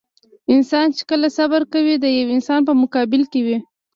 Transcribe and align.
انسان 0.53 0.87
چې 0.95 1.03
کله 1.09 1.27
صبر 1.37 1.61
کوي 1.73 1.95
د 1.99 2.05
يوه 2.17 2.31
انسان 2.35 2.59
په 2.67 2.73
مقابل 2.81 3.21
کې 3.31 3.41
وي. 3.45 3.57